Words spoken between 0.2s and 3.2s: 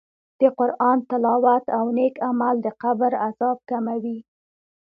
د قرآن تلاوت او نېک عمل د قبر